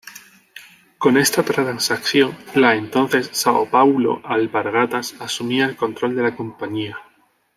[0.97, 6.97] Con esta transacción, la entonces São Paulo Alpargatas, asumía el control de la compañía.